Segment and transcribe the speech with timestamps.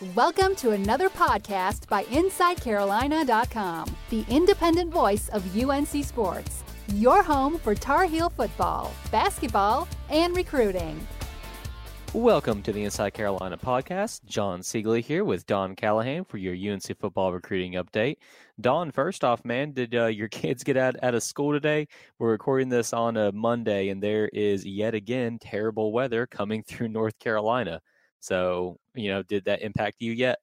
[0.00, 6.64] Welcome to another podcast by InsideCarolina.com, the independent voice of UNC Sports,
[6.94, 11.06] your home for Tar Heel football, basketball, and recruiting.
[12.14, 14.24] Welcome to the Inside Carolina podcast.
[14.24, 18.16] Jon Seiglie here with Don Callahan for your UNC football recruiting update.
[18.60, 21.86] Don, first off, man, did uh, your kids get out, out of school today?
[22.18, 26.88] We're recording this on a Monday, and there is yet again terrible weather coming through
[26.88, 27.82] North Carolina.
[28.22, 30.38] So, you know, did that impact you yet?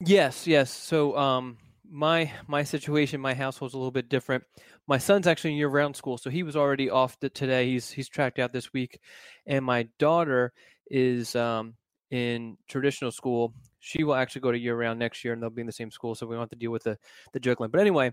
[0.00, 0.70] Yes, yes.
[0.70, 4.44] So, um, my my situation, my household's a little bit different.
[4.88, 7.70] My son's actually in year-round school, so he was already off today.
[7.70, 8.98] He's he's tracked out this week,
[9.46, 10.52] and my daughter
[10.88, 11.74] is um,
[12.10, 13.54] in traditional school.
[13.78, 15.90] She will actually go to year round next year, and they'll be in the same
[15.92, 16.98] school, so we don't have to deal with the
[17.32, 17.70] the juggling.
[17.70, 18.12] But anyway,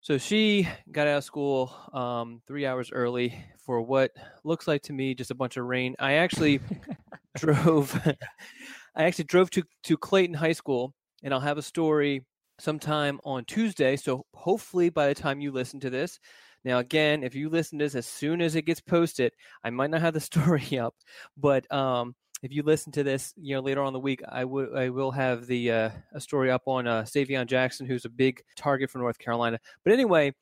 [0.00, 4.12] so she got out of school um, three hours early for what
[4.44, 5.96] looks like to me just a bunch of rain.
[5.98, 6.60] I actually
[7.36, 7.98] drove.
[8.96, 12.24] I actually drove to to Clayton High School, and I'll have a story
[12.58, 13.96] sometime on Tuesday.
[13.96, 16.18] So hopefully, by the time you listen to this,
[16.66, 19.90] now, again, if you listen to this as soon as it gets posted, I might
[19.90, 20.96] not have the story up,
[21.36, 24.76] but um, if you listen to this, you know, later on the week, I will
[24.76, 28.42] I will have the uh, a story up on uh, Savion Jackson, who's a big
[28.56, 29.60] target for North Carolina.
[29.84, 30.34] But anyway,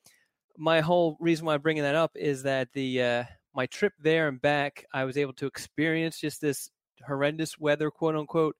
[0.57, 4.27] my whole reason why I'm bringing that up is that the uh, my trip there
[4.27, 6.71] and back, I was able to experience just this
[7.05, 8.55] horrendous weather, quote unquote.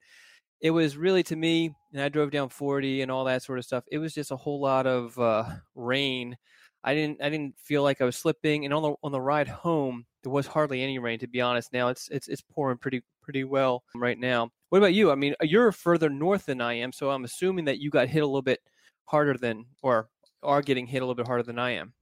[0.61, 3.65] It was really to me, and I drove down 40 and all that sort of
[3.65, 3.83] stuff.
[3.91, 6.37] It was just a whole lot of uh, rain
[6.85, 8.63] I didn't I didn't feel like I was slipping.
[8.63, 11.73] And on the on the ride home, there was hardly any rain to be honest.
[11.73, 14.51] Now it's it's it's pouring pretty pretty well right now.
[14.69, 15.11] What about you?
[15.11, 18.21] I mean, you're further north than I am, so I'm assuming that you got hit
[18.21, 18.59] a little bit
[19.05, 20.09] harder than or
[20.43, 21.93] are getting hit a little bit harder than I am.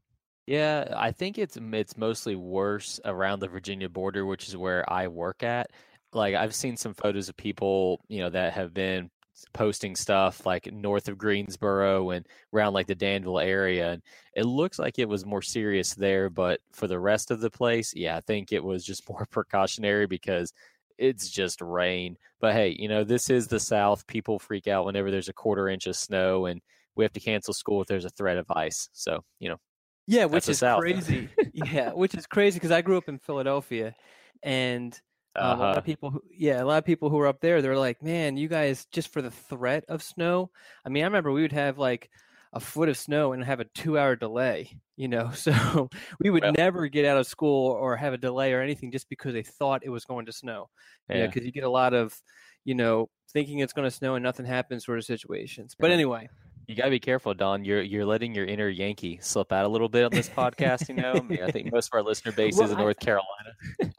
[0.48, 5.08] Yeah, I think it's it's mostly worse around the Virginia border, which is where I
[5.08, 5.72] work at.
[6.16, 9.10] Like I've seen some photos of people, you know, that have been
[9.54, 13.92] posting stuff like north of Greensboro and around like the Danville area.
[13.92, 14.02] And
[14.36, 17.94] it looks like it was more serious there, but for the rest of the place,
[17.96, 20.54] yeah, I think it was just more precautionary because
[20.98, 22.18] it's just rain.
[22.40, 24.06] But hey, you know, this is the South.
[24.08, 26.62] People freak out whenever there's a quarter inch of snow and
[26.96, 28.90] we have to cancel school if there's a threat of ice.
[28.94, 29.58] So, you know.
[30.06, 31.30] Yeah, which is crazy.
[31.54, 33.96] yeah, which is crazy because I grew up in Philadelphia
[34.44, 35.00] and–
[35.36, 35.56] uh-huh.
[35.56, 35.82] A lot of uh-huh.
[35.82, 38.48] people, who, yeah, a lot of people who were up there, they're like, man, you
[38.48, 40.52] guys just for the threat of snow.
[40.86, 42.10] I mean, I remember we would have like
[42.54, 44.80] a foot of snow and have a two-hour delay.
[44.96, 45.90] You know, so
[46.20, 49.10] we would well, never get out of school or have a delay or anything just
[49.10, 50.70] because they thought it was going to snow.
[51.10, 52.16] Yeah, because you, know, you get a lot of,
[52.64, 55.76] you know, thinking it's going to snow and nothing happens sort of situations.
[55.78, 56.30] But anyway,
[56.68, 57.64] you gotta be careful, Don.
[57.66, 60.88] You're you're letting your inner Yankee slip out a little bit on this podcast.
[60.90, 63.00] You know, I, mean, I think most of our listener base well, is in North
[63.00, 63.54] Carolina.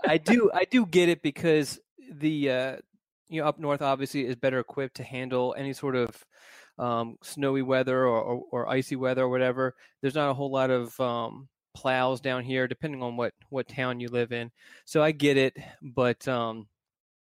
[0.06, 1.78] I do I do get it because
[2.10, 2.76] the uh,
[3.28, 6.24] you know up north obviously is better equipped to handle any sort of
[6.78, 9.76] um, snowy weather or, or, or, icy weather or whatever.
[10.02, 14.00] There's not a whole lot of um, plows down here, depending on what what town
[14.00, 14.50] you live in.
[14.84, 16.66] So I get it, but um,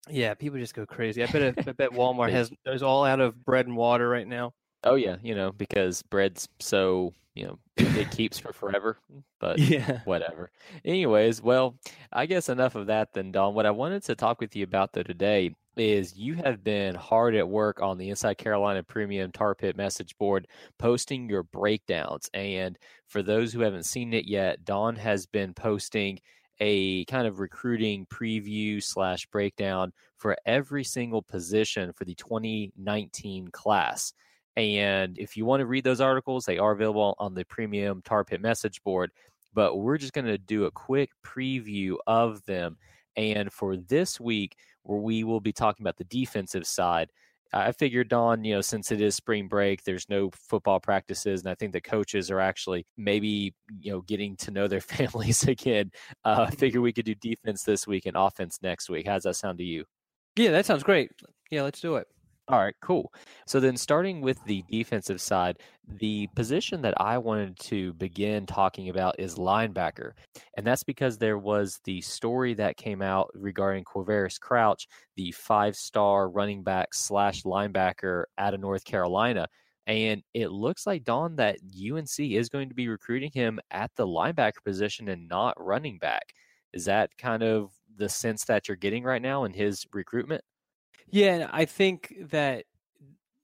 [0.10, 1.24] yeah, people just go crazy.
[1.24, 4.54] I bet I bet Walmart has is all out of bread and water right now.
[4.84, 8.98] Oh yeah, you know because bread's so you know it keeps for forever.
[9.40, 10.52] But yeah, whatever.
[10.86, 11.76] Anyways, well,
[12.12, 13.54] I guess enough of that then, Don.
[13.54, 17.36] What I wanted to talk with you about though today is you have been hard
[17.36, 20.48] at work on the Inside Carolina Premium Tar Pit message board,
[20.78, 22.30] posting your breakdowns.
[22.34, 22.78] And
[23.08, 26.20] for those who haven't seen it yet, Don has been posting
[26.60, 34.14] a kind of recruiting preview slash breakdown for every single position for the 2019 class.
[34.58, 38.24] And if you want to read those articles, they are available on the premium Tar
[38.24, 39.12] Pit message board.
[39.54, 42.78] But we're just going to do a quick preview of them.
[43.16, 47.10] And for this week, where we will be talking about the defensive side,
[47.54, 51.50] I figured, Don, you know, since it is spring break, there's no football practices, and
[51.50, 55.92] I think the coaches are actually maybe, you know, getting to know their families again.
[56.24, 59.06] Uh, I figure we could do defense this week and offense next week.
[59.06, 59.84] How does that sound to you?
[60.38, 61.12] Yeah, that sounds great.
[61.50, 62.08] Yeah, let's do it.
[62.52, 63.14] All right, cool.
[63.48, 68.90] So then, starting with the defensive side, the position that I wanted to begin talking
[68.90, 70.12] about is linebacker.
[70.58, 75.78] And that's because there was the story that came out regarding Quavaris Crouch, the five
[75.78, 79.48] star running back slash linebacker out of North Carolina.
[79.88, 84.06] And it looks like, Don, that UNC is going to be recruiting him at the
[84.06, 86.34] linebacker position and not running back.
[86.74, 90.44] Is that kind of the sense that you're getting right now in his recruitment?
[91.12, 92.66] Yeah, and I think that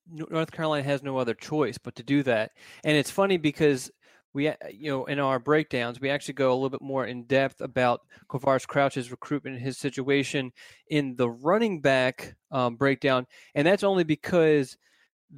[0.09, 2.51] North Carolina has no other choice but to do that.
[2.83, 3.91] And it's funny because
[4.33, 7.61] we you know in our breakdowns we actually go a little bit more in depth
[7.61, 10.51] about Quavaris Crouch's recruitment and his situation
[10.89, 13.25] in the running back um, breakdown,
[13.55, 14.77] and that's only because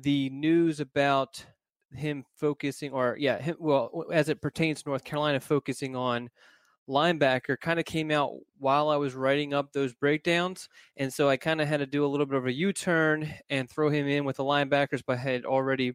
[0.02, 1.44] the news about
[1.94, 6.30] him focusing or yeah him, well as it pertains to North Carolina focusing on
[6.90, 10.68] linebacker kind of came out while I was writing up those breakdowns.
[10.98, 13.32] And so I kind of had to do a little bit of a U turn
[13.50, 15.94] and throw him in with the linebackers, but I had already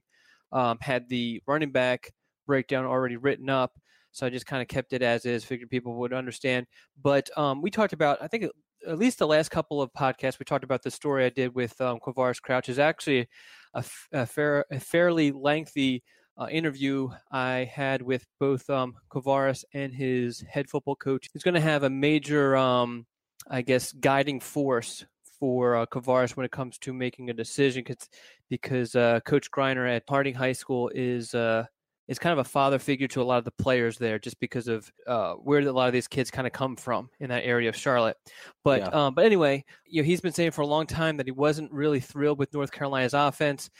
[0.52, 2.12] um, had the running back
[2.46, 3.72] breakdown already written up.
[4.12, 6.66] So I just kind of kept it as is, figured people would understand.
[7.02, 8.46] But um, we talked about, I think,
[8.86, 11.80] at least the last couple of podcasts, we talked about the story I did with
[11.80, 13.28] um, Quavaris Crouch is actually
[13.74, 16.04] a, a, fair, a fairly lengthy
[16.36, 21.28] uh, interview I had with both um, Quavaris and his head football coach.
[21.32, 23.06] He's going to have a major, um,
[23.48, 25.04] I guess, guiding force
[25.38, 28.08] for uh, Quavaris when it comes to making a decision cause,
[28.48, 31.66] because uh, Coach Greiner at Harding High School is uh,
[32.06, 34.68] is kind of a father figure to a lot of the players there, just because
[34.68, 37.68] of uh, where a lot of these kids kind of come from in that area
[37.68, 38.16] of Charlotte.
[38.62, 38.88] But yeah.
[38.88, 41.72] um, but anyway, you know, he's been saying for a long time that he wasn't
[41.72, 43.70] really thrilled with North Carolina's offense,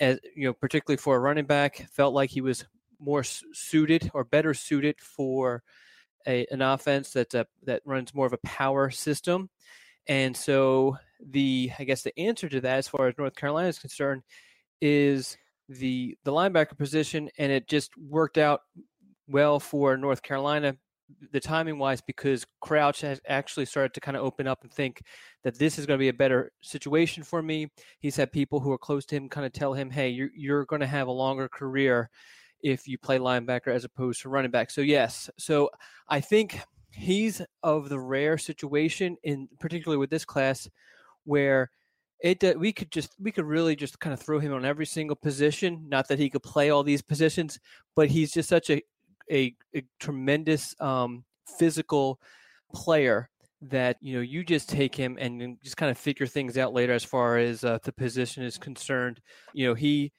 [0.00, 1.86] as you know, particularly for a running back.
[1.92, 2.64] Felt like he was
[2.98, 5.62] more suited or better suited for
[6.26, 9.50] a, an offense that uh, that runs more of a power system.
[10.08, 13.78] And so the I guess the answer to that, as far as North Carolina is
[13.78, 14.22] concerned,
[14.80, 15.36] is
[15.68, 18.60] the the linebacker position, and it just worked out
[19.28, 20.76] well for North Carolina,
[21.32, 25.02] the timing wise, because Crouch has actually started to kind of open up and think
[25.42, 27.68] that this is going to be a better situation for me.
[27.98, 30.64] He's had people who are close to him kind of tell him, "Hey, you're you're
[30.64, 32.10] going to have a longer career."
[32.62, 34.70] if you play linebacker as opposed to running back.
[34.70, 35.70] So yes, so
[36.08, 36.58] I think
[36.90, 40.68] he's of the rare situation in particularly with this class
[41.24, 41.70] where
[42.20, 44.86] it uh, we could just we could really just kind of throw him on every
[44.86, 45.84] single position.
[45.88, 47.58] Not that he could play all these positions,
[47.94, 48.82] but he's just such a
[49.30, 51.24] a, a tremendous um,
[51.58, 52.20] physical
[52.74, 53.28] player
[53.62, 56.92] that you know you just take him and just kind of figure things out later
[56.92, 59.20] as far as uh, the position is concerned.
[59.54, 60.12] You know he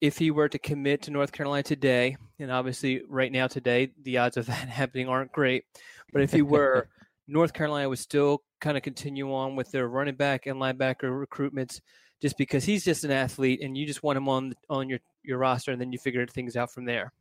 [0.00, 4.18] if he were to commit to North Carolina today, and obviously right now today the
[4.18, 5.64] odds of that happening aren't great,
[6.12, 6.88] but if he were,
[7.32, 11.80] North Carolina would still kind of continue on with their running back and linebacker recruitments
[12.20, 15.38] just because he's just an athlete and you just want him on on your your
[15.38, 17.12] roster and then you figure things out from there.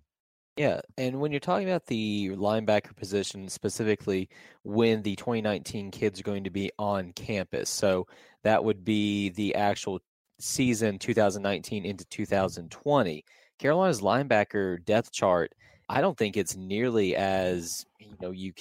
[0.57, 4.27] Yeah, and when you're talking about the linebacker position specifically
[4.63, 7.69] when the 2019 kids are going to be on campus.
[7.69, 8.05] So
[8.43, 10.01] that would be the actual
[10.39, 13.23] season 2019 into 2020.
[13.59, 15.53] Carolina's linebacker depth chart,
[15.87, 18.51] I don't think it's nearly as, you know, you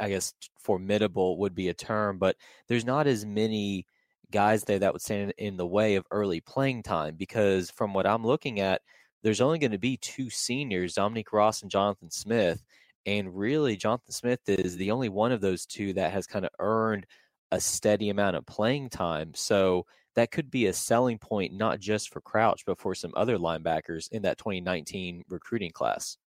[0.00, 2.36] I guess formidable would be a term, but
[2.68, 3.86] there's not as many
[4.30, 8.06] guys there that would stand in the way of early playing time because from what
[8.06, 8.82] I'm looking at,
[9.22, 12.62] there's only going to be two seniors, Dominique Ross and Jonathan Smith.
[13.06, 16.50] And really, Jonathan Smith is the only one of those two that has kind of
[16.58, 17.06] earned
[17.50, 19.32] a steady amount of playing time.
[19.34, 23.38] So that could be a selling point, not just for Crouch, but for some other
[23.38, 26.18] linebackers in that 2019 recruiting class.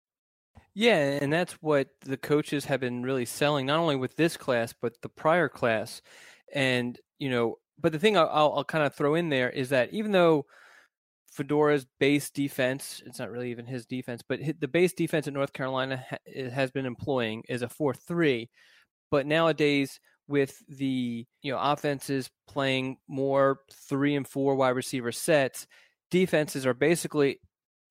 [0.73, 4.73] Yeah, and that's what the coaches have been really selling, not only with this class
[4.79, 6.01] but the prior class.
[6.53, 9.91] And you know, but the thing I'll, I'll, kind of throw in there is that
[9.93, 10.45] even though
[11.37, 15.53] Fedora's base defense, it's not really even his defense, but the base defense in North
[15.53, 16.03] Carolina
[16.53, 18.49] has been employing is a 4 3.
[19.11, 23.59] But nowadays, with the you know offenses playing more
[23.89, 25.67] three and four wide receiver sets,
[26.11, 27.39] defenses are basically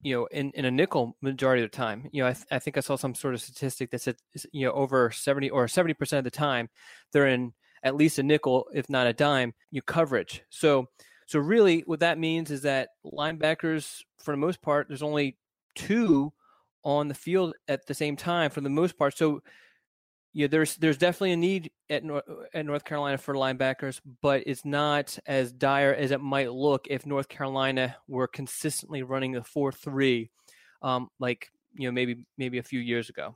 [0.02, 2.08] you know, in, in a nickel majority of the time.
[2.12, 4.16] You know, I, th- I think I saw some sort of statistic that said,
[4.52, 6.68] you know, over 70 or 70% of the time,
[7.12, 7.52] they're in
[7.82, 10.42] at least a nickel, if not a dime, you coverage.
[10.50, 10.86] So,
[11.26, 15.38] so really what that means is that linebackers, for the most part, there's only
[15.74, 16.32] two
[16.82, 19.16] on the field at the same time for the most part.
[19.16, 19.40] So
[20.32, 24.64] yeah, there's there's definitely a need at North, at North Carolina for linebackers, but it's
[24.64, 29.72] not as dire as it might look if North Carolina were consistently running the four
[29.72, 30.30] three,
[30.82, 33.34] um, like you know maybe maybe a few years ago.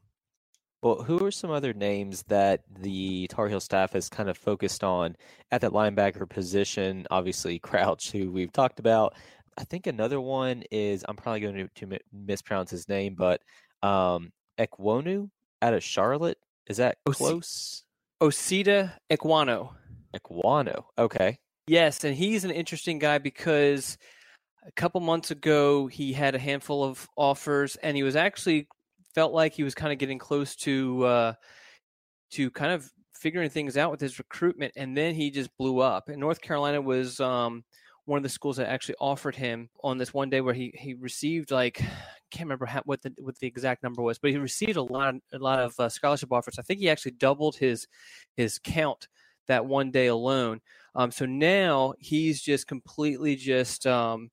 [0.82, 4.84] Well, who are some other names that the Tar Heel staff has kind of focused
[4.84, 5.16] on
[5.50, 7.06] at that linebacker position?
[7.10, 9.14] Obviously, Crouch, who we've talked about.
[9.56, 13.40] I think another one is I'm probably going to, to mispronounce his name, but
[13.82, 15.30] um, Ekwonu
[15.62, 16.38] out of Charlotte.
[16.66, 17.84] Is that close?
[18.22, 19.70] Osita Ekwonu.
[20.16, 20.84] Ekwonu.
[20.98, 21.38] Okay.
[21.66, 23.96] Yes, and he's an interesting guy because
[24.66, 28.68] a couple months ago he had a handful of offers, and he was actually
[29.14, 31.32] felt like he was kind of getting close to uh,
[32.32, 36.08] to kind of figuring things out with his recruitment, and then he just blew up.
[36.08, 37.64] And North Carolina was um,
[38.04, 40.94] one of the schools that actually offered him on this one day where he he
[40.94, 41.82] received like
[42.34, 45.14] can't remember how, what the what the exact number was, but he received a lot
[45.32, 46.58] a lot of uh, scholarship offers.
[46.58, 47.86] I think he actually doubled his
[48.36, 49.08] his count
[49.46, 50.60] that one day alone.
[50.94, 54.30] Um, so now he's just completely just um,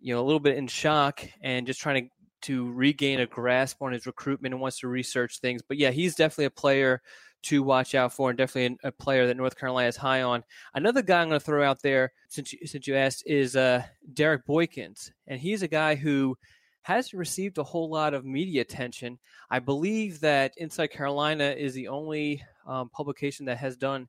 [0.00, 2.10] you know a little bit in shock and just trying to
[2.42, 5.62] to regain a grasp on his recruitment and wants to research things.
[5.66, 7.02] But yeah, he's definitely a player
[7.44, 10.44] to watch out for, and definitely a player that North Carolina is high on.
[10.74, 13.82] Another guy I'm going to throw out there, since you, since you asked, is uh,
[14.14, 16.36] Derek Boykins, and he's a guy who
[16.82, 19.18] hasn't received a whole lot of media attention.
[19.50, 24.08] I believe that Inside Carolina is the only um, publication that has done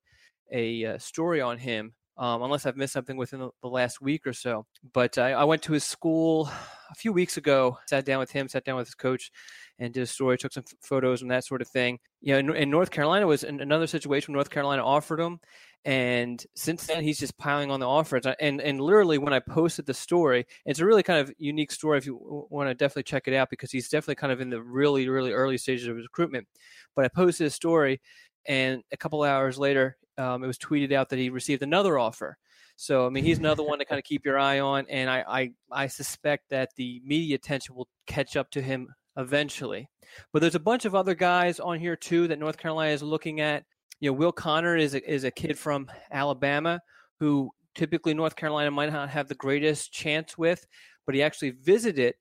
[0.52, 4.34] a uh, story on him, um, unless I've missed something within the, last week or
[4.34, 4.66] so.
[4.94, 6.50] But I, I, went to his school
[6.92, 9.32] a few weeks ago, sat down with him, sat down with his coach,
[9.80, 12.00] and did a story, took some photos and that sort of thing.
[12.22, 14.34] You know, in, in North Carolina was another situation.
[14.34, 15.40] North Carolina offered him,
[15.86, 18.26] and since then he's just piling on the offers.
[18.40, 21.98] And and literally when I posted the story, it's a really kind of unique story.
[21.98, 24.62] If you want to definitely check it out because he's definitely kind of in the
[24.62, 26.48] really really early stages of recruitment.
[26.96, 28.02] But I posted a story,
[28.46, 32.38] and a couple hours later, um, it was tweeted out that he received another offer.
[32.76, 35.24] So I mean, he's another one to kind of keep your eye on, and I,
[35.28, 38.88] I I suspect that the media attention will catch up to him
[39.18, 39.90] eventually.
[40.32, 43.42] But there's a bunch of other guys on here too that North Carolina is looking
[43.42, 43.66] at.
[44.04, 46.82] You know, Will Connor is a, is a kid from Alabama
[47.22, 50.68] who typically North Carolina might not have the greatest chance with,
[51.06, 52.16] but he actually visited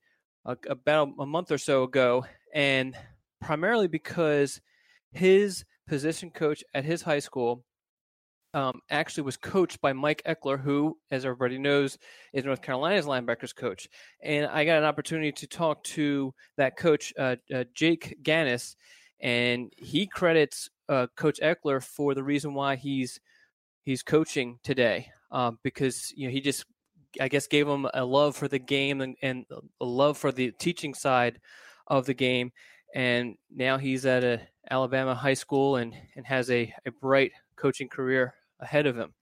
[0.45, 2.25] a, about a month or so ago,
[2.55, 2.95] and
[3.41, 4.61] primarily because
[5.11, 7.65] his position coach at his high school
[8.55, 11.99] um, actually was coached by Mike Ekeler, who, as everybody knows,
[12.33, 13.89] is North Carolina's linebackers coach.
[14.23, 18.77] And I got an opportunity to talk to that coach, uh, uh, Jake Gannis,
[19.23, 23.21] and he credits uh, Coach Ekeler for the reason why he's
[23.85, 26.65] he's coaching today, um, because you know he just
[27.21, 29.47] I guess gave him a love for the game and, and
[29.81, 31.41] a love for the teaching side
[31.87, 32.53] of the game.
[32.95, 37.89] And now he's at a Alabama high school and, and has a, a bright coaching
[37.89, 39.13] career ahead of him.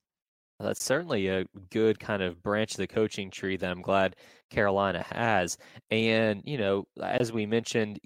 [0.59, 4.17] That's certainly a good kind of branch of the coaching tree that I'm glad
[4.51, 5.57] Carolina has.
[5.91, 7.99] And, you know, as we mentioned,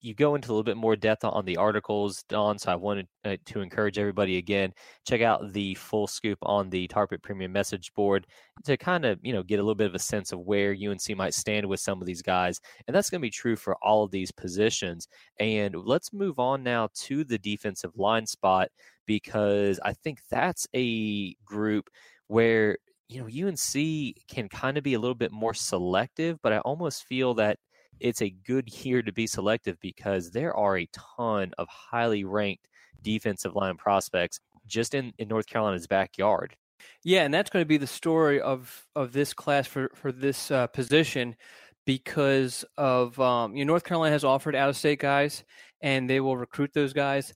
[0.00, 2.58] you go into a little bit more depth on the articles, Don.
[2.58, 4.72] So I wanted uh, to encourage everybody again
[5.06, 8.26] check out the full scoop on the Tar Pit Premium message board
[8.64, 11.16] to kind of you know get a little bit of a sense of where UNC
[11.16, 14.04] might stand with some of these guys, and that's going to be true for all
[14.04, 15.08] of these positions.
[15.40, 18.68] And let's move on now to the defensive line spot
[19.06, 21.90] because I think that's a group
[22.28, 22.78] where
[23.08, 27.04] you know UNC can kind of be a little bit more selective, but I almost
[27.04, 27.58] feel that
[28.00, 32.68] it's a good year to be selective because there are a ton of highly ranked
[33.02, 36.56] defensive line prospects just in, in North Carolina's backyard.
[37.02, 40.50] Yeah, and that's going to be the story of of this class for for this
[40.50, 41.36] uh, position
[41.84, 45.44] because of um, you know North Carolina has offered out of state guys
[45.80, 47.34] and they will recruit those guys,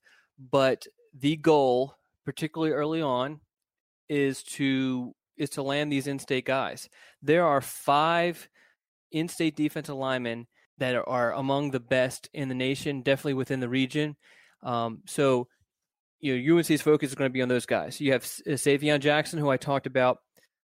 [0.51, 0.87] but
[1.19, 3.41] the goal, particularly early on,
[4.09, 6.89] is to is to land these in-state guys.
[7.23, 8.49] There are five
[9.13, 10.47] in-state defensive linemen
[10.79, 14.17] that are among the best in the nation, definitely within the region.
[14.63, 15.49] Um, so,
[16.21, 18.01] you know, UNC's focus is going to be on those guys.
[18.01, 20.19] You have uh, Savion Jackson, who I talked about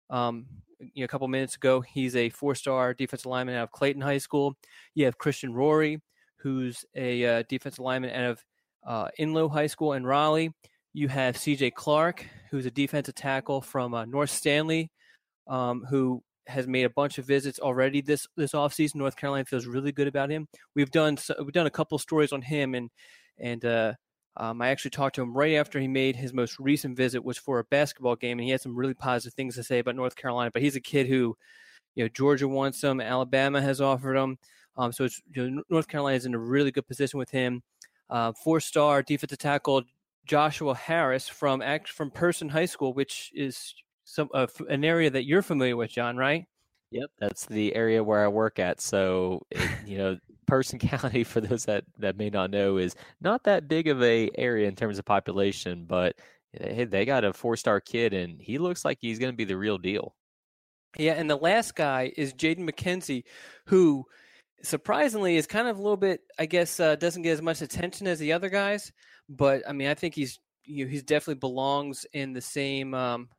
[0.10, 0.46] um,
[0.80, 1.82] you know, a couple minutes ago.
[1.82, 4.56] He's a four-star defensive lineman out of Clayton High School.
[4.94, 6.02] You have Christian Rory,
[6.38, 8.44] who's a uh, defensive lineman out of
[8.86, 10.52] uh, Enloe High School in Raleigh.
[10.94, 11.72] You have C.J.
[11.72, 14.92] Clark, who's a defensive tackle from uh, North Stanley,
[15.48, 18.96] um, who has made a bunch of visits already this this offseason.
[18.96, 20.48] North Carolina feels really good about him.
[20.76, 22.90] We've done we've done a couple stories on him, and
[23.40, 23.94] and uh,
[24.38, 27.38] um, I actually talked to him right after he made his most recent visit, was
[27.38, 30.16] for a basketball game, and he had some really positive things to say about North
[30.16, 30.52] Carolina.
[30.52, 31.36] But he's a kid who,
[31.96, 34.38] you know, Georgia wants him, Alabama has offered him,
[34.78, 37.64] um, so it's you know, North Carolina is in a really good position with him.
[38.10, 39.82] Uh, four-star defensive tackle
[40.26, 43.74] Joshua Harris from act from Person High School, which is
[44.06, 46.46] some uh, an area that you're familiar with, Jon, right?
[46.92, 48.80] Yep, that's the area where I work at.
[48.80, 49.42] So,
[49.86, 53.88] you know, Person County, for those that that may not know, is not that big
[53.88, 56.16] of a area in terms of population, but
[56.54, 59.44] hey, they got a four star kid, and he looks like he's going to be
[59.44, 60.16] the real deal.
[60.98, 63.24] Yeah, and the last guy is Jaden McKenzie,
[63.66, 64.06] who
[64.64, 68.08] surprisingly is kind of a little bit, I guess, uh, doesn't get as much attention
[68.08, 68.94] as the other guys.
[69.28, 73.30] But I mean, I think he's you know, he's definitely belongs in the same um,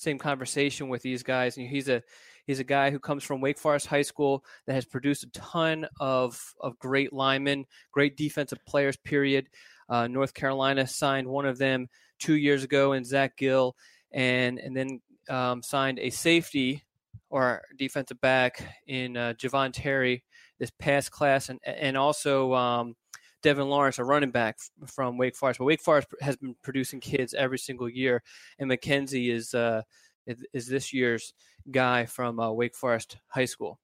[0.00, 1.56] same conversation with these guys.
[1.56, 2.02] And he's a
[2.46, 5.86] he's a guy who comes from Wake Forest High School that has produced a ton
[6.00, 8.96] of of great linemen, great defensive players.
[8.96, 9.48] Period.
[9.88, 11.88] Uh, North Carolina signed one of them
[12.18, 13.76] two years ago in Zach Gill,
[14.12, 16.84] and and then um, signed a safety
[17.28, 20.24] or defensive back in uh, Javon Terry
[20.58, 22.94] this past class, and and also um,
[23.42, 25.58] Devin Lawrence, a running back from Wake Forest.
[25.58, 28.22] But Wake Forest has been producing kids every single year,
[28.58, 29.82] and McKenzie is uh,
[30.26, 31.32] is this year's
[31.70, 33.78] guy from uh, Wake Forest High School.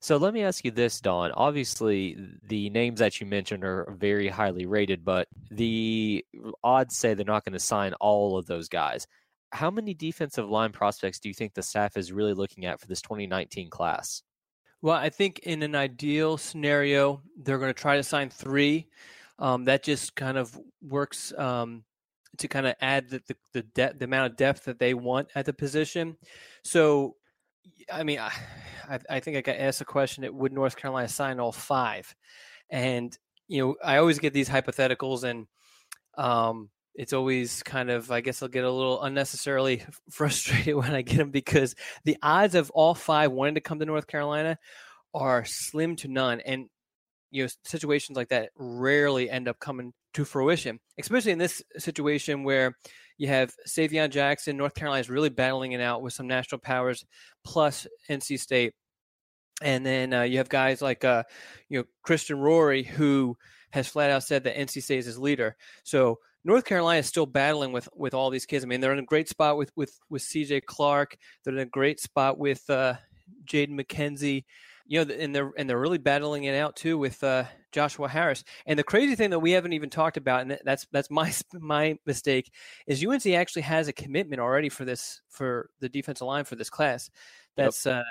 [0.00, 1.32] So let me ask you this, Don.
[1.32, 6.24] Obviously, the names that you mentioned are very highly rated, but the
[6.62, 9.06] odds say they're not going to sign all of those guys.
[9.50, 12.86] How many defensive line prospects do you think the staff is really looking at for
[12.86, 14.22] this 2019 class?
[14.80, 18.86] Well, I think in an ideal scenario, they're going to try to sign three.
[19.38, 21.84] Um, that just kind of works um,
[22.38, 25.28] to kind of add the the the, de- the, amount of depth that they want
[25.34, 26.16] at the position.
[26.64, 27.16] So,
[27.92, 28.18] I mean,
[28.88, 32.14] I, I think I got asked a question: that Would North Carolina sign all five?
[32.70, 33.16] And
[33.48, 35.46] you know, I always get these hypotheticals, and
[36.16, 41.02] um, it's always kind of I guess I'll get a little unnecessarily frustrated when I
[41.02, 41.74] get them because
[42.04, 44.58] the odds of all five wanting to come to North Carolina
[45.14, 46.66] are slim to none, and
[47.30, 52.42] you know situations like that rarely end up coming to fruition, especially in this situation
[52.42, 52.74] where
[53.16, 57.04] you have Savion Jackson, North Carolina is really battling it out with some national powers,
[57.44, 58.74] plus NC State,
[59.62, 61.22] and then uh, you have guys like uh,
[61.68, 63.36] you know Christian Rory who
[63.70, 65.56] has flat out said that NC State is his leader.
[65.84, 68.64] So North Carolina is still battling with with all these kids.
[68.64, 70.62] I mean, they're in a great spot with with with C.J.
[70.62, 71.18] Clark.
[71.44, 72.94] They're in a great spot with uh,
[73.44, 74.44] Jaden McKenzie.
[74.86, 78.44] You know, and they're and they're really battling it out too with uh, Joshua Harris.
[78.64, 81.98] And the crazy thing that we haven't even talked about, and that's that's my my
[82.06, 82.50] mistake,
[82.86, 86.70] is UNC actually has a commitment already for this for the defensive line for this
[86.70, 87.10] class.
[87.58, 87.96] That's yep.
[87.96, 88.02] uh,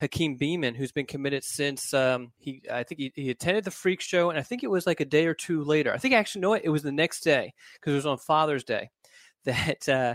[0.00, 4.00] Hakeem Beamon, who's been committed since um, he, I think he, he, attended the Freak
[4.00, 5.92] Show, and I think it was like a day or two later.
[5.92, 8.90] I think actually, no, it was the next day because it was on Father's Day
[9.44, 10.14] that uh,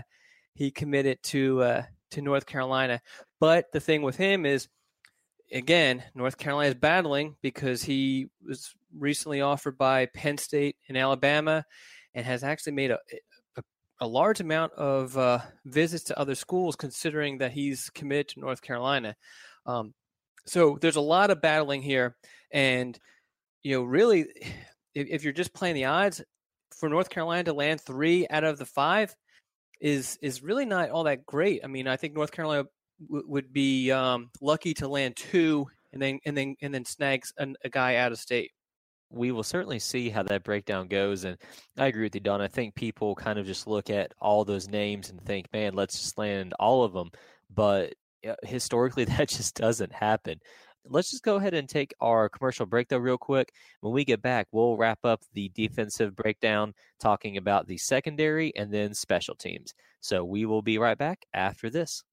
[0.54, 3.00] he committed to uh, to North Carolina.
[3.38, 4.68] But the thing with him is,
[5.52, 11.64] again, North Carolina is battling because he was recently offered by Penn State and Alabama,
[12.12, 12.98] and has actually made a,
[13.56, 13.62] a
[14.00, 18.62] a large amount of uh, visits to other schools, considering that he's committed to North
[18.62, 19.14] Carolina.
[19.66, 19.92] Um,
[20.46, 22.16] so there's a lot of battling here,
[22.52, 22.98] and
[23.62, 24.26] you know, really,
[24.94, 26.22] if, if, you're just playing the odds
[26.78, 29.14] for North Carolina to land three out of the five,
[29.80, 31.62] is is really not all that great.
[31.64, 32.64] I mean, I think North Carolina
[33.06, 37.32] w- would be um, lucky to land two, and then and then and then snags
[37.38, 38.52] an, a guy out of state
[39.10, 41.24] we will certainly see how that breakdown goes.
[41.24, 41.36] And
[41.78, 42.40] I agree with you, Don.
[42.40, 46.00] I think people kind of just look at all those names and think, man, let's
[46.00, 47.10] just land all of them.
[47.54, 47.94] But
[48.26, 50.40] Uh, historically that just doesn't happen.
[50.88, 53.52] Let's just go ahead and take our commercial break though, real quick.
[53.80, 58.72] When we get back, we'll wrap up the defensive breakdown, talking about the secondary and
[58.72, 59.74] then special teams.
[60.00, 62.04] So we will be right back after this.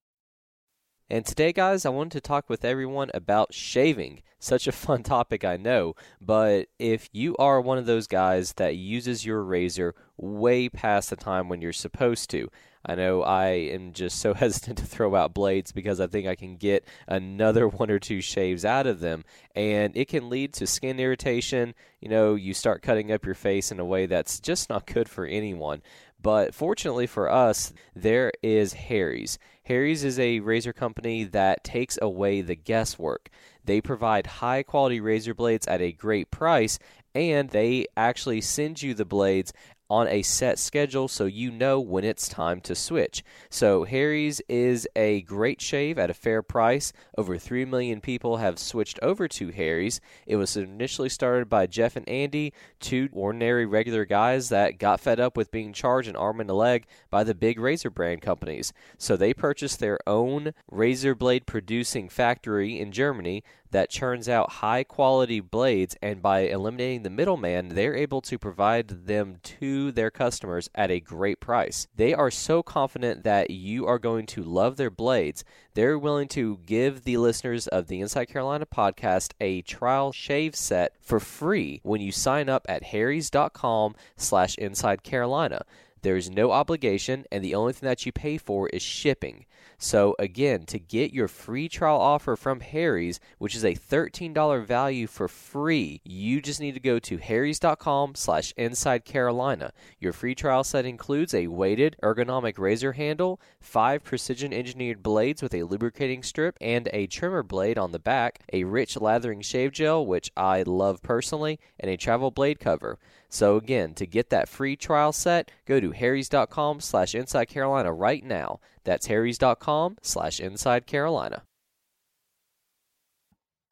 [1.10, 4.22] And today, guys, I wanted to talk with everyone about shaving.
[4.38, 5.94] Such a fun topic, I know.
[6.20, 11.16] But if you are one of those guys that uses your razor way past the
[11.16, 12.48] time when you're supposed to,
[12.86, 16.34] I know I am just so hesitant to throw out blades because I think I
[16.34, 19.24] can get another one or two shaves out of them.
[19.54, 21.74] And it can lead to skin irritation.
[22.00, 25.08] You know, you start cutting up your face in a way that's just not good
[25.08, 25.82] for anyone.
[26.20, 29.38] But fortunately for us, there is Harry's.
[29.64, 33.28] Harry's is a razor company that takes away the guesswork.
[33.64, 36.78] They provide high quality razor blades at a great price,
[37.14, 39.52] and they actually send you the blades
[39.90, 43.22] on a set schedule so you know when it's time to switch.
[43.50, 46.92] So, Harry's is a great shave at a fair price.
[47.16, 50.00] Over 3 million people have switched over to Harry's.
[50.26, 55.20] It was initially started by Jeff and Andy, two ordinary regular guys that got fed
[55.20, 58.72] up with being charged an arm and a leg by the big razor brand companies.
[58.98, 64.84] So, they purchased their own razor blade producing factory in Germany that churns out high
[64.84, 70.70] quality blades, and by eliminating the middleman, they're able to provide them to their customers
[70.76, 71.88] at a great price.
[71.96, 75.42] They are so confident that you are going to love their blades,
[75.74, 80.92] they're willing to give the listeners of the Inside Carolina podcast a trial shave set
[81.00, 85.64] for free when you sign up at harrys.com slash inside carolina.
[86.04, 89.46] There is no obligation, and the only thing that you pay for is shipping.
[89.78, 95.06] So, again, to get your free trial offer from Harry's, which is a $13 value
[95.06, 99.72] for free, you just need to go to harrys.com slash inside carolina.
[99.98, 105.54] Your free trial set includes a weighted ergonomic razor handle, five precision engineered blades with
[105.54, 110.04] a lubricating strip and a trimmer blade on the back, a rich lathering shave gel,
[110.04, 112.98] which I love personally, and a travel blade cover.
[113.34, 118.24] So again, to get that free trial set, go to harrys.com slash inside carolina right
[118.24, 118.60] now.
[118.84, 121.42] That's harrys.com slash inside carolina.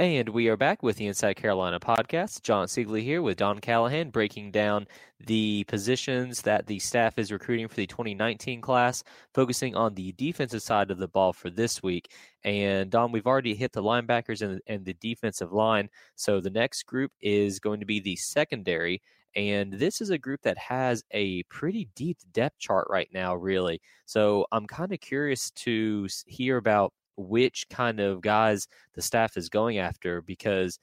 [0.02, 2.42] And we are back with the Inside Carolina podcast.
[2.42, 4.88] Jon Seiglie here with Don Callahan breaking down
[5.24, 10.60] the positions that the staff is recruiting for the 2019 class, focusing on the defensive
[10.60, 12.10] side of the ball for this week.
[12.42, 15.88] And Don, we've already hit the linebackers and, and the defensive line.
[16.16, 19.02] So the next group is going to be the secondary.
[19.36, 23.80] And this is a group that has a pretty deep depth chart right now, really.
[24.06, 29.48] So I'm kind of curious to hear about which kind of guys the staff is
[29.48, 30.78] going after because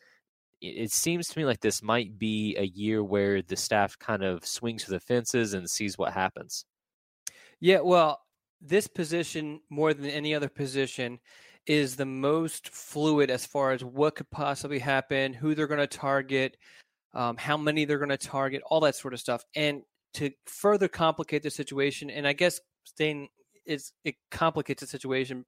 [0.61, 4.45] it seems to me like this might be a year where the staff kind of
[4.45, 6.65] swings for the fences and sees what happens.
[7.61, 8.21] Yeah, well,
[8.61, 11.19] this position more than any other position
[11.65, 15.87] is the most fluid as far as what could possibly happen, who they're going to
[15.87, 16.57] target,
[17.13, 19.45] um, how many they're going to target, all that sort of stuff.
[19.55, 19.83] And
[20.15, 23.29] to further complicate the situation, and I guess staying
[23.65, 25.45] is it complicates the situation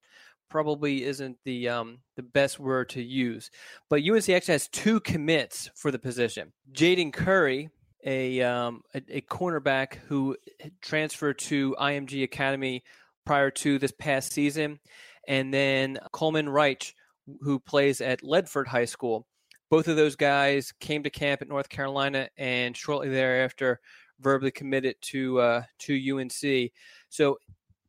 [0.52, 3.50] probably isn't the um, the best word to use.
[3.90, 6.52] But UNC actually has two commits for the position.
[6.72, 7.70] Jaden Curry,
[8.06, 10.36] a, um, a, a cornerback who
[10.82, 12.84] transferred to IMG Academy
[13.26, 14.80] prior to this past season,
[15.28, 16.94] and then Coleman Reich,
[17.42, 19.26] who plays at Ledford High School.
[19.70, 23.80] Both of those guys came to camp at North Carolina, and shortly thereafter,
[24.20, 26.72] verbally committed to uh, to UNC.
[27.10, 27.38] So,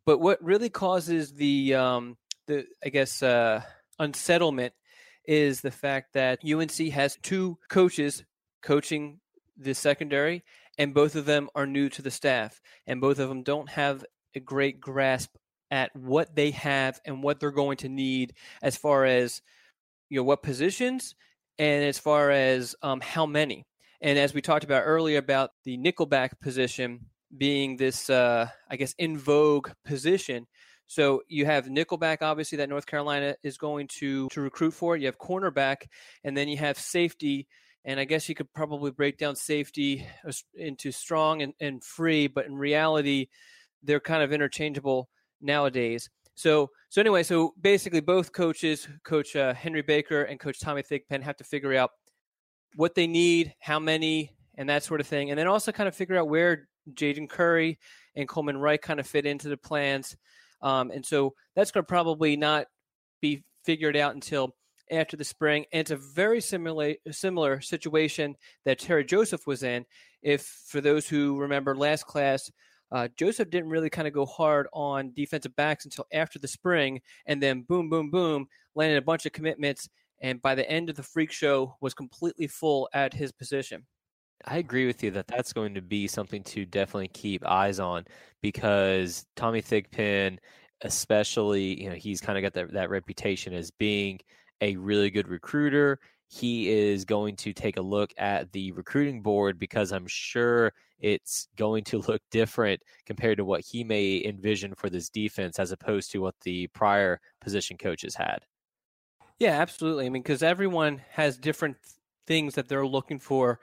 [0.06, 2.16] but what really causes the um,
[2.52, 3.62] the I guess uh,
[3.98, 4.74] unsettlement
[5.24, 8.24] is the fact that UNC has two coaches
[8.62, 9.20] coaching
[9.56, 10.42] the secondary,
[10.78, 14.04] and both of them are new to the staff, and both of them don't have
[14.34, 15.36] a great grasp
[15.70, 19.40] at what they have and what they're going to need as far as
[20.08, 21.14] you know what positions
[21.58, 23.66] and as far as um, how many.
[24.00, 28.94] And as we talked about earlier about the nickelback position being this, uh, I guess,
[28.98, 30.46] in vogue position,
[30.86, 34.96] so you have nickelback, obviously, that North Carolina is going to to recruit for.
[34.96, 35.86] You have cornerback,
[36.24, 37.48] and then you have safety.
[37.84, 40.06] And I guess you could probably break down safety
[40.54, 43.26] into strong and, and free, but in reality,
[43.82, 45.08] they're kind of interchangeable
[45.40, 46.08] nowadays.
[46.34, 51.22] So, so anyway, so basically, both coaches, Coach uh, Henry Baker and Coach Tommy Thigpen,
[51.22, 51.90] have to figure out
[52.76, 55.94] what they need, how many, and that sort of thing, and then also kind of
[55.94, 57.78] figure out where Jaden Curry
[58.16, 60.16] and Coleman Wright kind of fit into the plans.
[60.62, 62.66] Um, and so that's going to probably not
[63.20, 64.54] be figured out until
[64.90, 65.64] after the spring.
[65.72, 69.84] And it's a very similar similar situation that Terry Joseph was in.
[70.22, 72.50] If for those who remember last class,
[72.92, 77.00] uh, Joseph didn't really kind of go hard on defensive backs until after the spring,
[77.26, 79.88] and then boom, boom, boom, landed a bunch of commitments.
[80.20, 83.86] And by the end of the freak show, was completely full at his position.
[84.44, 88.04] I agree with you that that's going to be something to definitely keep eyes on
[88.40, 90.38] because Tommy Thigpen,
[90.82, 94.18] especially, you know, he's kind of got that, that reputation as being
[94.60, 95.98] a really good recruiter.
[96.28, 101.48] He is going to take a look at the recruiting board because I'm sure it's
[101.56, 106.10] going to look different compared to what he may envision for this defense as opposed
[106.12, 108.38] to what the prior position coaches had.
[109.38, 110.06] Yeah, absolutely.
[110.06, 111.76] I mean, because everyone has different
[112.26, 113.60] things that they're looking for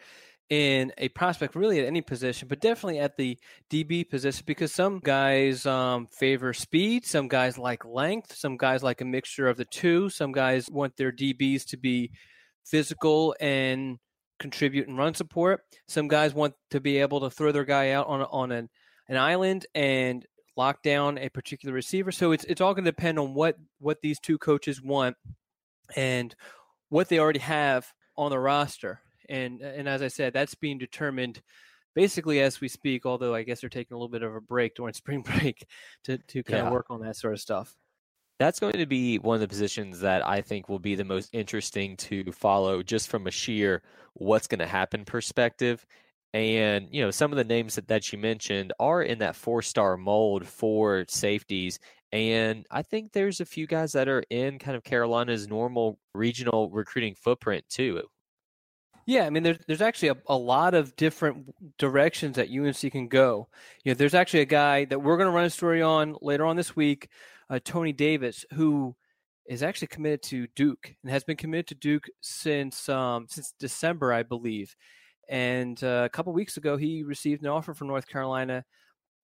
[0.50, 3.38] in a prospect really at any position, but definitely at the
[3.70, 9.02] DB position because some guys um, favor speed, some guys like length, some guys like
[9.02, 10.10] a mixture of the two.
[10.10, 12.12] Some guys want their DBs to be
[12.66, 14.00] physical and
[14.40, 15.62] contribute and run support.
[15.88, 18.70] Some guys want to be able to throw their guy out on on an,
[19.08, 20.26] an island and
[20.58, 22.12] lock down a particular receiver.
[22.12, 25.16] So it's it's all going to depend on what what these two coaches want
[25.96, 26.36] and
[26.90, 29.00] what they already have on the roster
[29.30, 31.42] and and as I said, that's being determined
[31.96, 33.06] basically as we speak.
[33.06, 35.66] Although I guess they're taking a little bit of a break during spring break
[36.06, 36.68] to to kind yeah.
[36.68, 37.76] of work on that sort of stuff.
[38.40, 41.30] That's going to be one of the positions that I think will be the most
[41.34, 43.82] interesting to follow, just from a sheer
[44.14, 45.86] what's going to happen perspective.
[46.34, 49.98] And you know, some of the names that, that you mentioned are in that four-star
[49.98, 51.80] mold for safeties.
[52.12, 56.70] And I think there's a few guys that are in kind of Carolina's normal regional
[56.70, 58.04] recruiting footprint too.
[59.10, 63.08] Yeah, I mean, there's there's actually a, a lot of different directions that UNC can
[63.08, 63.48] go.
[63.84, 66.46] You know, there's actually a guy that we're going to run a story on later
[66.46, 67.10] on this week,
[67.50, 68.96] uh, Tony Davis, who
[69.48, 74.14] is actually committed to Duke and has been committed to Duke since um, since December,
[74.14, 74.76] I believe.
[75.28, 78.64] And uh, a couple weeks ago, he received an offer from North Carolina,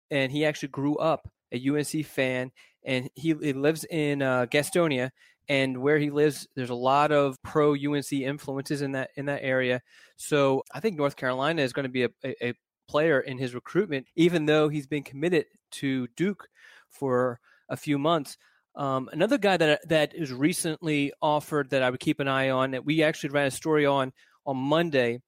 [0.10, 2.52] and he actually grew up a UNC fan,
[2.84, 5.12] and he, he lives in uh, Gastonia,
[5.47, 9.43] and where he lives there's a lot of pro UNC influences in that in that
[9.43, 9.81] area.
[10.17, 12.53] So I think North Carolina is going to be a, a, a
[12.88, 16.47] player in his recruitment even though he's been committed to Duke
[16.89, 18.38] for a few months.
[18.75, 22.71] Um, another guy that that is recently offered that I would keep an eye on
[22.71, 24.12] that we actually ran a story on
[24.45, 25.21] on Monday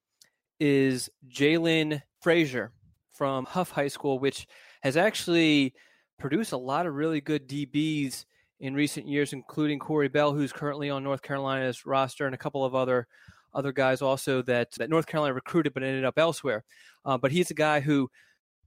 [0.59, 2.71] is Jalen Frazier
[3.17, 4.47] from Hough High School, which
[4.81, 5.73] has actually
[6.19, 8.25] produced a lot of really good DBs
[8.59, 12.65] in recent years, including Corey Bell, who's currently on North Carolina's roster, and a couple
[12.65, 13.07] of other
[13.53, 16.63] other guys also that that North Carolina recruited but ended up elsewhere.
[17.05, 18.09] Uh, but he's a guy who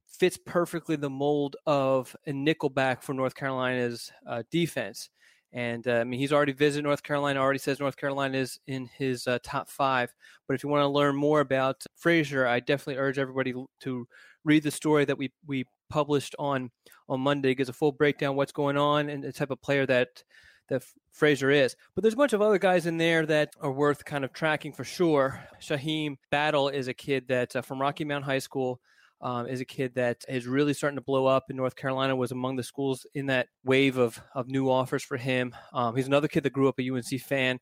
[0.06, 5.10] fits perfectly the mold of a nickelback for North Carolina's uh, defense.
[5.52, 7.40] And uh, I mean, he's already visited North Carolina.
[7.40, 10.14] Already says North Carolina is in his uh, top five.
[10.46, 14.08] But if you want to learn more about Frazier, I definitely urge everybody to
[14.44, 16.70] read the story that we we published on
[17.08, 17.50] on Monday.
[17.50, 20.22] It gives a full breakdown what's going on and the type of player that
[20.68, 21.76] that Frazier is.
[21.94, 24.72] But there's a bunch of other guys in there that are worth kind of tracking
[24.72, 25.44] for sure.
[25.60, 28.80] Shaheem Battle is a kid that uh, from Rocky Mount High School
[29.20, 32.16] um, is a kid that is really starting to blow up in North Carolina.
[32.16, 35.54] Was among the schools in that wave of of new offers for him.
[35.74, 37.58] Um, he's another kid that grew up a UNC fan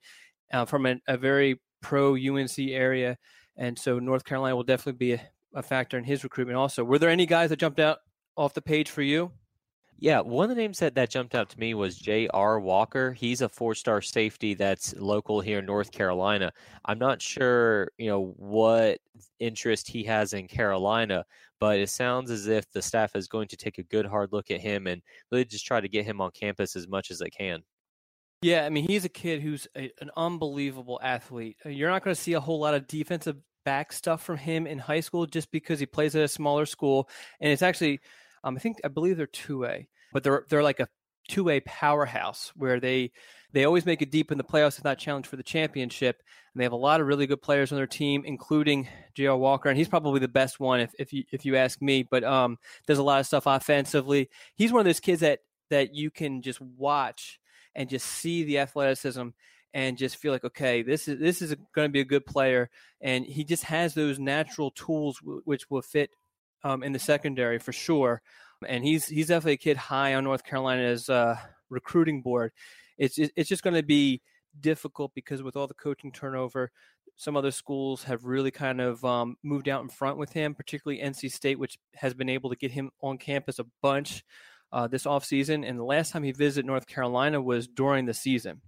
[0.52, 3.16] uh, from a, a, very pro UNC area,
[3.56, 5.20] and so North Carolina will definitely be a,
[5.54, 6.56] a factor in his recruitment.
[6.56, 7.98] Also, were there any guys that jumped out
[8.36, 9.32] off the page for you?
[10.00, 12.60] Yeah, one of the names that, that jumped out to me was J.R.
[12.60, 13.12] Walker.
[13.12, 16.52] He's a four star safety that's local here in North Carolina.
[16.84, 19.00] I'm not sure, you know, what
[19.40, 21.24] interest he has in Carolina,
[21.58, 24.52] but it sounds as if the staff is going to take a good hard look
[24.52, 27.30] at him and really just try to get him on campus as much as they
[27.30, 27.64] can.
[28.40, 31.56] Yeah, I mean, he's a kid who's a, an unbelievable athlete.
[31.64, 33.36] You're not going to see a whole lot of defensive
[33.68, 37.06] back stuff from him in high school just because he plays at a smaller school.
[37.38, 38.00] And it's actually,
[38.42, 40.88] um, I think, I believe they're 2A, but they're, they're like a
[41.28, 43.12] two A powerhouse where they
[43.52, 46.22] they always make it deep in the playoffs, if not challenge for the championship.
[46.52, 49.36] And they have a lot of really good players on their team, including J.R.
[49.36, 52.02] Walker, and he's probably the best one if, if you if you ask me.
[52.10, 54.30] But um, there's a lot of stuff offensively.
[54.54, 57.38] He's one of those kids that that you can just watch
[57.74, 59.28] and just see the athleticism
[59.74, 62.70] and just feel like okay this is this is going to be a good player
[63.00, 66.10] and he just has those natural tools w- which will fit
[66.64, 68.22] um, in the secondary for sure
[68.66, 71.36] and he's he's definitely a kid high on North Carolina's uh,
[71.70, 72.52] recruiting board.
[72.96, 74.22] It's it's just going to be
[74.58, 76.70] difficult because with all the coaching turnover,
[77.16, 81.02] some other schools have really kind of um, moved out in front with him, particularly
[81.02, 84.24] NC State, which has been able to get him on campus a bunch
[84.72, 85.68] uh, this offseason.
[85.68, 88.60] And the last time he visited North Carolina was during the season.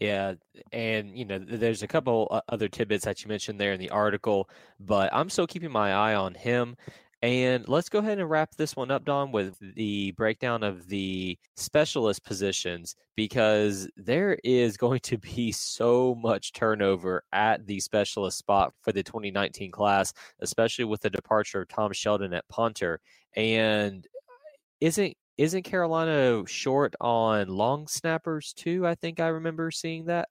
[0.00, 0.34] Yeah,
[0.72, 4.48] and you know, there's a couple other tidbits that you mentioned there in the article,
[4.80, 6.76] but I'm still keeping my eye on him.
[7.22, 11.38] And let's go ahead and wrap this one up, Don, with the breakdown of the
[11.56, 18.74] specialist positions because there is going to be so much turnover at the specialist spot
[18.82, 23.00] for the 2019 class, especially with the departure of Tom Sheldon at punter.
[23.34, 28.86] And uh, isn't isn't Carolina short on long snappers too?
[28.86, 30.28] I think I remember seeing that.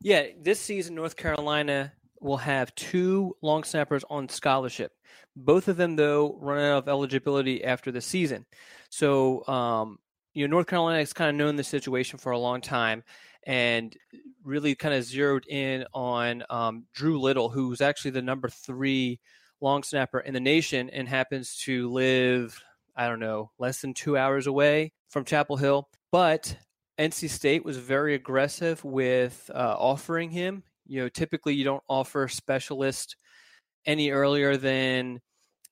[0.00, 4.92] Yeah, this season North Carolina will have two long snappers on scholarship.
[5.36, 8.46] Both of them, though, run out of eligibility after the season.
[8.90, 9.98] So, um,
[10.34, 13.02] you know, North Carolina has kind of known the situation for a long time
[13.44, 13.96] and
[14.44, 19.20] really kind of zeroed in on um, Drew Little, who's actually the number three
[19.60, 22.62] long snapper in the nation and happens to live,
[22.96, 25.88] I don't know, less than two hours away from Chapel Hill.
[26.10, 26.56] But
[26.98, 30.62] NC State was very aggressive with uh, offering him.
[30.86, 33.16] You know, typically you don't offer specialist
[33.86, 35.20] any earlier than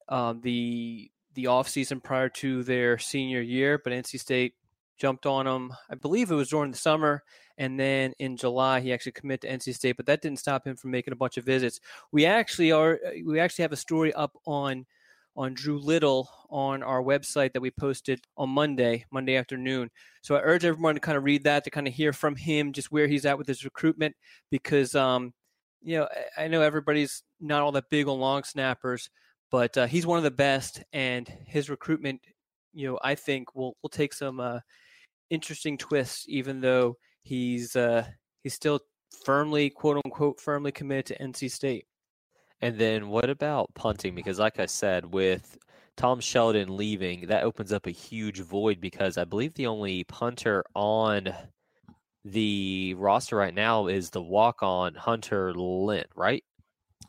[0.08, 4.54] um, the the off season prior to their senior year, but NC State
[4.98, 5.72] jumped on him.
[5.88, 7.22] I believe it was during the summer,
[7.56, 10.76] and then in July he actually committed to NC State, but that didn't stop him
[10.76, 11.80] from making a bunch of visits.
[12.12, 14.86] We actually are we actually have a story up on
[15.36, 19.90] on Drew Little on our website that we posted on Monday, Monday afternoon.
[20.22, 22.72] So I urge everyone to kind of read that to kind of hear from him
[22.72, 24.16] just where he's at with his recruitment
[24.50, 25.32] because um,
[25.82, 29.10] you know, I know everybody's not all that big on long snappers,
[29.50, 32.20] but uh, he's one of the best, and his recruitment,
[32.72, 34.60] you know, I think will will take some uh,
[35.30, 38.06] interesting twists, even though he's uh,
[38.42, 38.80] he's still
[39.24, 41.86] firmly, quote unquote, firmly committed to NC State.
[42.62, 44.14] And then what about punting?
[44.14, 45.58] Because, like I said, with
[45.96, 50.64] Tom Sheldon leaving, that opens up a huge void because I believe the only punter
[50.74, 51.32] on
[52.24, 56.44] the roster right now is the walk on Hunter Lent, right?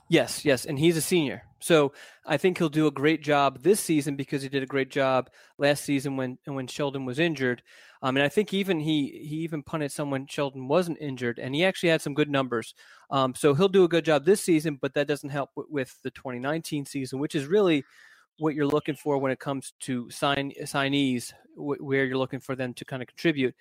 [0.10, 1.44] Yes, yes, and he's a senior.
[1.60, 1.94] So
[2.26, 5.30] I think he'll do a great job this season because he did a great job
[5.58, 7.62] last season when when Sheldon was injured.
[8.02, 11.64] Um, and I think even he he even punted someone Sheldon wasn't injured, and he
[11.64, 12.74] actually had some good numbers.
[13.12, 15.98] Um, so he'll do a good job this season, but that doesn't help w- with
[16.04, 17.84] the 2019 season, which is really
[18.40, 22.56] what you're looking for when it comes to sign signees, wh- where you're looking for
[22.56, 23.56] them to kind of contribute.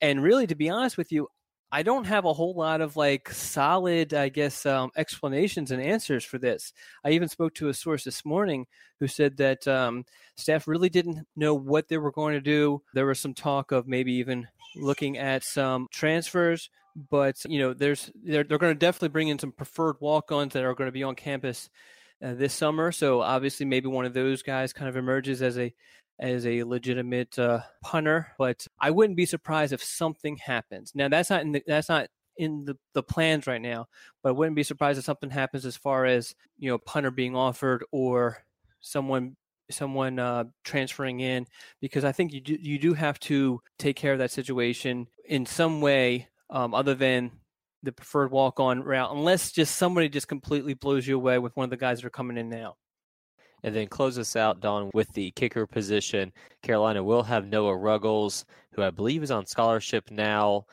[0.00, 1.28] And really, to be honest with you,
[1.72, 6.24] I don't have a whole lot of like solid, I guess, um, explanations and answers
[6.24, 6.72] for this.
[7.04, 8.66] I even spoke to a source this morning
[8.98, 10.04] who said that um,
[10.36, 12.82] staff really didn't know what they were going to do.
[12.92, 16.70] There was some talk of maybe even looking at some transfers,
[17.10, 20.64] but you know, there's they're they're going to definitely bring in some preferred walk-ons that
[20.64, 21.70] are going to be on campus
[22.22, 22.90] uh, this summer.
[22.90, 25.72] So obviously, maybe one of those guys kind of emerges as a
[26.20, 30.92] as a legitimate uh, punter, but I wouldn't be surprised if something happens.
[30.94, 33.86] Now that's not in the, that's not in the, the plans right now,
[34.22, 37.34] but I wouldn't be surprised if something happens as far as you know punter being
[37.34, 38.44] offered or
[38.80, 39.36] someone
[39.70, 41.46] someone uh, transferring in
[41.80, 45.46] because I think you do, you do have to take care of that situation in
[45.46, 47.30] some way um, other than
[47.82, 51.64] the preferred walk on route, unless just somebody just completely blows you away with one
[51.64, 52.76] of the guys that are coming in now.
[53.62, 56.32] And then close us out, Don, with the kicker position.
[56.62, 60.64] Carolina will have Noah Ruggles, who I believe is on scholarship now,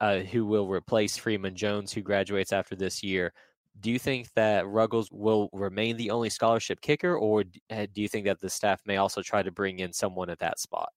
[0.00, 3.32] uh, who will replace Freeman Jones, who graduates after this year.
[3.80, 8.08] Do you think that Ruggles will remain the only scholarship kicker, or uh, do you
[8.08, 10.90] think that the staff may also try to bring in someone at that spot?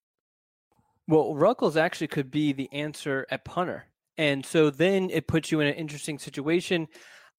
[1.06, 3.84] Well, Ruggles actually could be the answer at punter.
[4.16, 6.88] And so then it puts you in an interesting situation.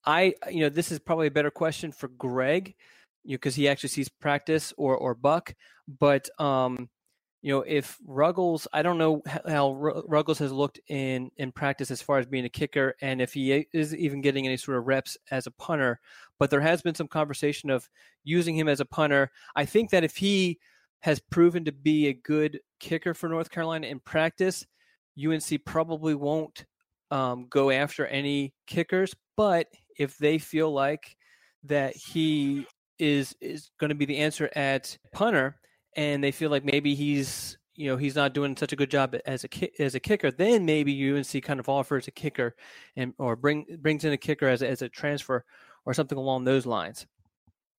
[0.06, 2.76] I, you know, this is probably a better question for Greg
[3.28, 5.54] because he actually sees practice or or Buck.
[6.00, 6.90] But um,
[7.42, 9.74] you know, if Ruggles, I don't know how
[10.08, 13.68] Ruggles has looked in in practice as far as being a kicker, and if he
[13.72, 16.00] is even getting any sort of reps as a punter.
[16.40, 17.88] But there has been some conversation of
[18.24, 19.32] using him as a punter.
[19.56, 20.60] I think that if he
[21.02, 24.66] has proven to be a good kicker for North Carolina in practice,
[25.24, 26.66] UNC probably won't
[27.12, 29.16] um, go after any kickers.
[29.38, 29.68] But
[30.00, 31.16] if they feel like
[31.64, 32.66] that he
[33.00, 35.58] is is going to be the answer at punter,
[35.96, 39.16] and they feel like maybe he's you know he's not doing such a good job
[39.26, 42.56] as a as a kicker, then maybe UNC kind of offers a kicker
[42.96, 45.44] and or bring brings in a kicker as a, as a transfer
[45.86, 47.06] or something along those lines.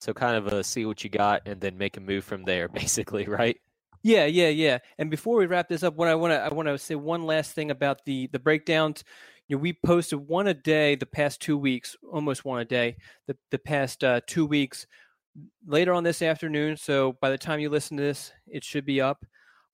[0.00, 2.68] So kind of a see what you got and then make a move from there,
[2.72, 3.58] basically, right?
[4.02, 4.78] Yeah, yeah, yeah.
[4.98, 7.24] And before we wrap this up, what I want to I want to say one
[7.24, 9.02] last thing about the the breakdowns
[9.48, 12.96] you know, we posted one a day the past two weeks, almost one a day,
[13.26, 14.86] the, the past uh, two weeks
[15.66, 16.76] later on this afternoon.
[16.76, 19.24] So by the time you listen to this, it should be up.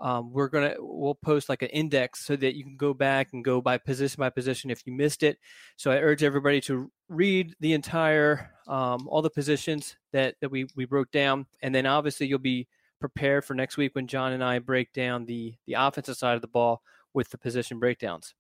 [0.01, 3.45] Um, we're gonna we'll post like an index so that you can go back and
[3.45, 5.39] go by position by position if you missed it.
[5.77, 10.67] So I urge everybody to read the entire um, all the positions that that we
[10.75, 12.67] we broke down, and then obviously you'll be
[12.99, 16.43] prepared for next week when Jon and I break down the the offensive side of
[16.43, 16.83] the ball
[17.15, 18.35] with the position breakdowns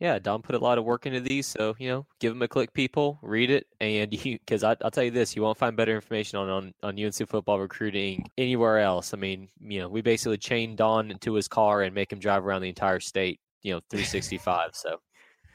[0.00, 2.48] yeah, Don put a lot of work into these, so you know, give them a
[2.48, 5.94] click, people, read it, and you because I'll tell you this, you won't find better
[5.94, 9.14] information on, on on UNC football recruiting anywhere else.
[9.14, 12.44] I mean, you know, we basically chain Don into his car and make him drive
[12.44, 14.70] around the entire state, you know, 365.
[14.72, 14.98] so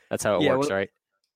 [0.09, 0.89] that's how it yeah, works, well, right?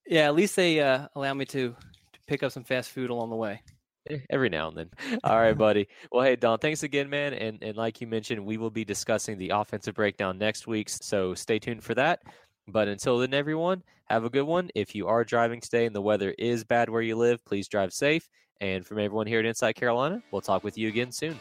[0.06, 3.30] Yeah, at least they uh, allow me to to pick up some fast food along
[3.30, 3.62] the way
[4.08, 4.90] eh, every now and then.
[5.24, 5.88] All right, buddy.
[6.10, 7.34] Well, hey, Don, thanks again, man.
[7.34, 11.34] And and like you mentioned, we will be discussing the offensive breakdown next week, so
[11.34, 12.22] stay tuned for that.
[12.66, 14.70] But until then, everyone, have a good one.
[14.74, 17.92] If you are driving today and the weather is bad where you live, please drive
[17.92, 18.28] safe.
[18.60, 21.38] And from everyone here at Inside Carolina, we'll talk with you again soon.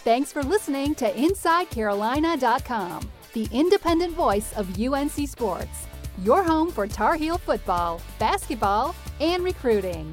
[0.00, 5.86] Thanks for listening to InsideCarolina.com, the independent voice of UNC Sports,
[6.22, 10.12] your home for Tar Heel football, basketball, and recruiting.